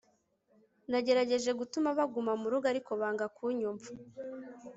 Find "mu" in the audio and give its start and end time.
2.41-2.47